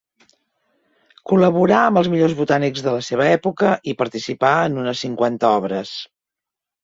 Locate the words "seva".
3.09-3.27